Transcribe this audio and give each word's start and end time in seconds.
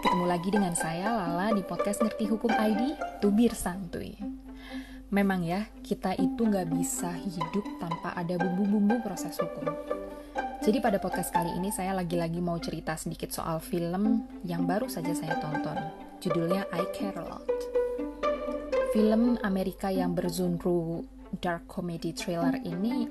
ketemu 0.00 0.24
lagi 0.24 0.48
dengan 0.48 0.72
saya 0.72 1.12
Lala 1.12 1.52
di 1.52 1.60
podcast 1.60 2.00
Ngerti 2.00 2.24
Hukum 2.32 2.48
ID, 2.48 2.96
Tubir 3.20 3.52
Santuy. 3.52 4.16
Memang 5.12 5.44
ya, 5.44 5.68
kita 5.84 6.16
itu 6.16 6.40
nggak 6.40 6.72
bisa 6.72 7.12
hidup 7.12 7.60
tanpa 7.76 8.16
ada 8.16 8.40
bumbu-bumbu 8.40 9.04
proses 9.04 9.36
hukum. 9.36 9.68
Jadi 10.64 10.80
pada 10.80 10.96
podcast 10.96 11.28
kali 11.28 11.52
ini 11.52 11.68
saya 11.68 11.92
lagi-lagi 11.92 12.40
mau 12.40 12.56
cerita 12.56 12.96
sedikit 12.96 13.28
soal 13.28 13.60
film 13.60 14.24
yang 14.40 14.64
baru 14.64 14.88
saja 14.88 15.12
saya 15.12 15.36
tonton. 15.36 15.76
Judulnya 16.24 16.64
I 16.72 16.88
Care 16.96 17.20
A 17.20 17.24
Lot. 17.36 17.44
Film 18.96 19.36
Amerika 19.44 19.92
yang 19.92 20.16
bergenre 20.16 21.04
dark 21.44 21.68
comedy 21.68 22.16
thriller 22.16 22.56
ini 22.64 23.04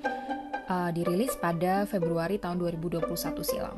uh, 0.65 0.89
dirilis 0.89 1.37
pada 1.37 1.85
Februari 1.85 2.41
tahun 2.41 2.57
2021 2.57 3.13
silam. 3.45 3.77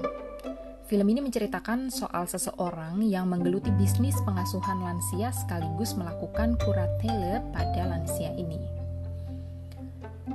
Film 0.92 1.08
ini 1.08 1.24
menceritakan 1.24 1.88
soal 1.88 2.28
seseorang 2.28 3.00
yang 3.08 3.32
menggeluti 3.32 3.72
bisnis 3.80 4.20
pengasuhan 4.28 4.84
lansia 4.84 5.32
sekaligus 5.32 5.96
melakukan 5.96 6.60
kuratele 6.60 7.40
pada 7.56 7.88
lansia 7.88 8.36
ini. 8.36 8.60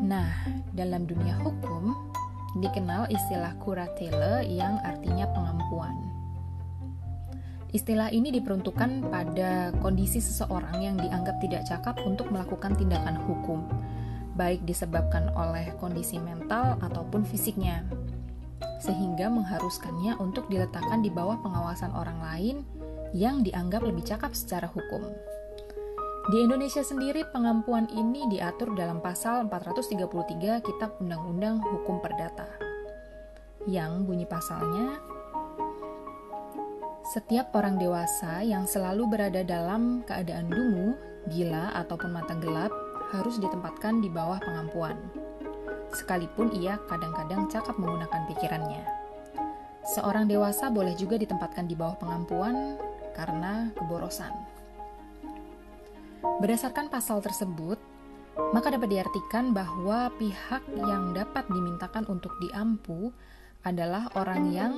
Nah, 0.01 0.33
dalam 0.73 1.05
dunia 1.05 1.37
hukum 1.45 1.93
dikenal 2.65 3.05
istilah 3.13 3.53
kuratele 3.61 4.49
yang 4.49 4.81
artinya 4.81 5.29
pengampuan. 5.37 5.93
Istilah 7.77 8.09
ini 8.09 8.33
diperuntukkan 8.33 9.13
pada 9.13 9.77
kondisi 9.85 10.25
seseorang 10.25 10.81
yang 10.81 10.97
dianggap 10.97 11.37
tidak 11.37 11.69
cakap 11.69 12.01
untuk 12.09 12.33
melakukan 12.33 12.73
tindakan 12.81 13.21
hukum, 13.29 13.61
baik 14.41 14.65
disebabkan 14.65 15.29
oleh 15.37 15.77
kondisi 15.77 16.17
mental 16.17 16.81
ataupun 16.81 17.29
fisiknya 17.29 17.85
sehingga 18.87 19.27
mengharuskannya 19.27 20.15
untuk 20.23 20.47
diletakkan 20.47 21.03
di 21.03 21.11
bawah 21.11 21.35
pengawasan 21.43 21.91
orang 21.91 22.23
lain 22.23 22.57
yang 23.11 23.43
dianggap 23.43 23.83
lebih 23.83 24.07
cakap 24.07 24.31
secara 24.31 24.71
hukum. 24.71 25.11
Di 26.31 26.43
Indonesia 26.43 26.83
sendiri, 26.83 27.27
pengampuan 27.35 27.91
ini 27.91 28.27
diatur 28.31 28.75
dalam 28.79 29.03
pasal 29.03 29.47
433 29.47 30.63
Kitab 30.63 30.99
Undang-Undang 30.99 31.63
Hukum 31.63 32.03
Perdata. 32.03 32.51
Yang 33.67 33.93
bunyi 34.07 34.27
pasalnya, 34.27 34.99
setiap 37.15 37.55
orang 37.55 37.79
dewasa 37.79 38.43
yang 38.43 38.67
selalu 38.67 39.07
berada 39.07 39.47
dalam 39.47 40.03
keadaan 40.03 40.51
dungu, 40.51 40.99
gila, 41.31 41.79
ataupun 41.79 42.11
mata 42.11 42.35
gelap 42.43 42.75
harus 43.15 43.39
ditempatkan 43.39 44.03
di 44.03 44.11
bawah 44.11 44.43
pengampuan 44.43 44.99
sekalipun 45.97 46.53
ia 46.53 46.77
kadang-kadang 46.85 47.49
cakap 47.49 47.81
menggunakan 47.81 48.29
pikirannya. 48.29 48.85
Seorang 49.97 50.29
dewasa 50.29 50.69
boleh 50.69 50.93
juga 50.99 51.17
ditempatkan 51.17 51.65
di 51.65 51.73
bawah 51.73 51.97
pengampuan 51.97 52.77
karena 53.17 53.73
keborosan. 53.73 54.35
Berdasarkan 56.43 56.93
pasal 56.93 57.25
tersebut, 57.25 57.81
maka 58.53 58.69
dapat 58.69 58.93
diartikan 58.93 59.57
bahwa 59.57 60.13
pihak 60.21 60.61
yang 60.77 61.17
dapat 61.17 61.49
dimintakan 61.49 62.05
untuk 62.13 62.37
diampu 62.45 63.09
adalah 63.65 64.13
orang 64.19 64.43
yang 64.53 64.73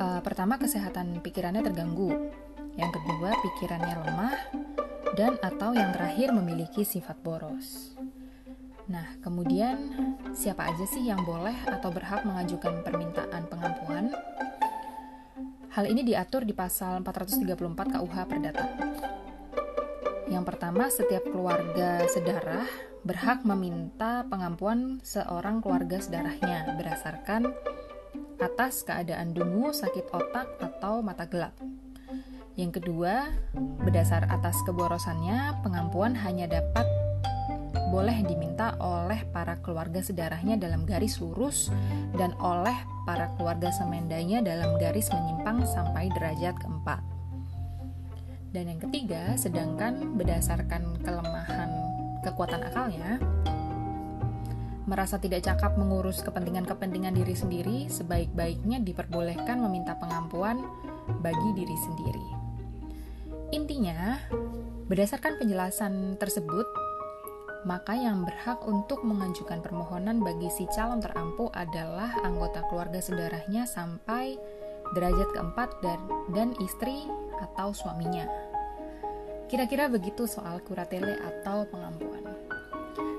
uh, 0.00 0.20
pertama 0.24 0.56
kesehatan 0.56 1.20
pikirannya 1.20 1.60
terganggu, 1.60 2.32
yang 2.80 2.90
kedua 2.90 3.36
pikirannya 3.44 3.94
lemah, 4.08 4.36
dan 5.14 5.36
atau 5.44 5.76
yang 5.76 5.92
terakhir 5.92 6.32
memiliki 6.32 6.82
sifat 6.82 7.20
boros. 7.20 7.94
Nah, 8.84 9.16
kemudian 9.24 9.96
siapa 10.36 10.68
aja 10.68 10.84
sih 10.84 11.08
yang 11.08 11.24
boleh 11.24 11.56
atau 11.64 11.88
berhak 11.88 12.28
mengajukan 12.28 12.84
permintaan 12.84 13.48
pengampuan? 13.48 14.12
Hal 15.72 15.88
ini 15.88 16.04
diatur 16.04 16.44
di 16.44 16.52
pasal 16.52 17.00
434 17.00 17.96
KUH 17.96 18.16
Perdata. 18.28 18.64
Yang 20.28 20.44
pertama, 20.44 20.86
setiap 20.92 21.24
keluarga 21.32 22.04
sedarah 22.12 22.68
berhak 23.04 23.44
meminta 23.44 24.24
pengampuan 24.28 25.00
seorang 25.04 25.60
keluarga 25.60 26.00
sedarahnya 26.00 26.76
berdasarkan 26.76 27.52
atas 28.40 28.84
keadaan 28.84 29.32
dungu, 29.32 29.72
sakit 29.72 30.12
otak, 30.12 30.60
atau 30.60 31.00
mata 31.00 31.24
gelap. 31.24 31.56
Yang 32.54 32.78
kedua, 32.80 33.34
berdasar 33.82 34.30
atas 34.30 34.54
keborosannya, 34.62 35.64
pengampuan 35.66 36.14
hanya 36.14 36.46
dapat 36.46 37.03
boleh 37.94 38.26
diminta 38.26 38.74
oleh 38.82 39.22
para 39.30 39.54
keluarga 39.62 40.02
sedarahnya 40.02 40.58
dalam 40.58 40.82
garis 40.82 41.22
lurus 41.22 41.70
dan 42.18 42.34
oleh 42.42 42.74
para 43.06 43.30
keluarga 43.38 43.70
semendanya 43.70 44.42
dalam 44.42 44.74
garis 44.82 45.14
menyimpang 45.14 45.62
sampai 45.62 46.10
derajat 46.10 46.58
keempat. 46.58 46.98
Dan 48.50 48.74
yang 48.74 48.80
ketiga, 48.82 49.38
sedangkan 49.38 50.18
berdasarkan 50.18 51.06
kelemahan 51.06 51.70
kekuatan 52.26 52.66
akalnya, 52.66 53.22
merasa 54.90 55.14
tidak 55.22 55.46
cakap 55.46 55.78
mengurus 55.78 56.18
kepentingan-kepentingan 56.26 57.14
diri 57.14 57.34
sendiri, 57.38 57.78
sebaik-baiknya 57.86 58.82
diperbolehkan 58.82 59.62
meminta 59.62 59.94
pengampuan 60.02 60.66
bagi 61.22 61.50
diri 61.54 61.76
sendiri. 61.78 62.26
Intinya, 63.54 64.18
berdasarkan 64.90 65.38
penjelasan 65.38 66.18
tersebut, 66.18 66.66
maka 67.64 67.96
yang 67.96 68.24
berhak 68.28 68.60
untuk 68.68 69.00
mengajukan 69.02 69.64
permohonan 69.64 70.20
bagi 70.20 70.52
si 70.52 70.68
calon 70.72 71.00
terampu 71.00 71.48
adalah 71.56 72.12
anggota 72.24 72.60
keluarga 72.68 73.00
sedarahnya 73.00 73.64
sampai 73.64 74.36
derajat 74.92 75.28
keempat 75.32 75.80
dan, 75.80 76.00
dan 76.36 76.48
istri 76.60 77.08
atau 77.40 77.72
suaminya. 77.72 78.28
Kira-kira 79.48 79.88
begitu 79.88 80.28
soal 80.28 80.60
kuratele 80.64 81.20
atau 81.20 81.64
pengampuan. 81.68 82.24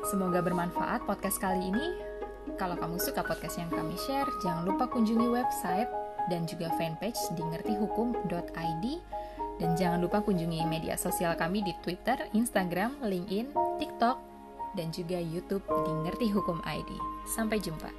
Semoga 0.10 0.42
bermanfaat 0.46 1.06
podcast 1.10 1.42
kali 1.42 1.74
ini. 1.74 1.86
Kalau 2.62 2.78
kamu 2.78 3.02
suka 3.02 3.26
podcast 3.26 3.58
yang 3.58 3.74
kami 3.74 3.98
share, 4.06 4.30
jangan 4.46 4.70
lupa 4.70 4.86
kunjungi 4.86 5.26
website 5.26 5.90
dan 6.30 6.46
juga 6.46 6.70
fanpage 6.78 7.18
di 7.34 7.42
ngertihukum.id 7.42 8.86
dan 9.56 9.72
jangan 9.80 10.00
lupa 10.04 10.20
kunjungi 10.20 10.68
media 10.68 11.00
sosial 11.00 11.34
kami 11.40 11.64
di 11.64 11.74
Twitter, 11.80 12.28
Instagram, 12.36 13.00
LinkedIn, 13.02 13.56
TikTok, 13.80 14.35
dan 14.76 14.92
juga 14.92 15.18
YouTube 15.18 15.64
di 15.64 15.92
Ngerti 16.06 16.28
Hukum 16.36 16.60
ID. 16.68 16.92
Sampai 17.26 17.58
jumpa. 17.64 17.90